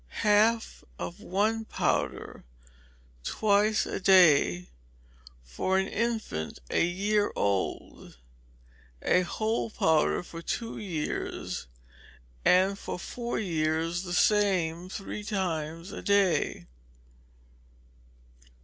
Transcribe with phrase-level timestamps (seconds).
[0.25, 2.43] Half of one powder
[3.23, 4.69] twice a day
[5.43, 8.17] for an infant a year old;
[9.03, 11.67] a whole powder for two years:
[12.43, 16.65] and for four years, the same three times a day.